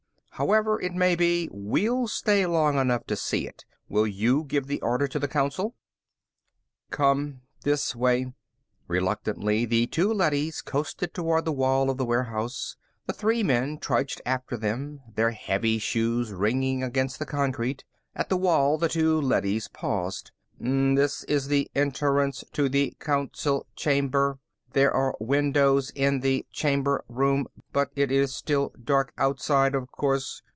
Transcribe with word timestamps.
"However 0.35 0.81
it 0.81 0.93
may 0.93 1.15
be, 1.15 1.49
we'll 1.51 2.07
stay 2.07 2.47
long 2.47 2.75
enough 2.79 3.05
to 3.05 3.15
see 3.15 3.47
it. 3.47 3.63
Will 3.87 4.07
you 4.07 4.43
give 4.43 4.65
the 4.65 4.81
order 4.81 5.07
to 5.07 5.19
the 5.19 5.27
Council?" 5.27 5.75
"Come 6.89 7.41
this 7.63 7.95
way." 7.95 8.33
Reluctantly, 8.87 9.65
the 9.65 9.85
two 9.85 10.11
leadys 10.11 10.63
coasted 10.63 11.13
toward 11.13 11.45
the 11.45 11.51
wall 11.51 11.91
of 11.91 11.97
the 11.97 12.05
warehouse. 12.05 12.75
The 13.05 13.13
three 13.13 13.43
men 13.43 13.77
trudged 13.77 14.19
after 14.25 14.57
them, 14.57 15.01
their 15.13 15.29
heavy 15.29 15.77
shoes 15.77 16.31
ringing 16.31 16.81
against 16.81 17.19
the 17.19 17.27
concrete. 17.27 17.85
At 18.15 18.29
the 18.29 18.37
wall, 18.37 18.79
the 18.79 18.89
two 18.89 19.21
leadys 19.21 19.67
paused. 19.67 20.31
"This 20.59 21.23
is 21.25 21.49
the 21.49 21.69
entrance 21.75 22.43
to 22.53 22.67
the 22.67 22.95
Council 22.99 23.67
Chamber. 23.75 24.39
There 24.73 24.93
are 24.93 25.17
windows 25.19 25.89
in 25.95 26.21
the 26.21 26.45
Chamber 26.49 27.03
Room, 27.09 27.47
but 27.73 27.89
it 27.93 28.09
is 28.09 28.33
still 28.33 28.73
dark 28.81 29.11
outside, 29.17 29.75
of 29.75 29.91
course. 29.91 30.41